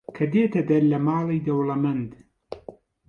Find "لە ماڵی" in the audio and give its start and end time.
0.91-1.43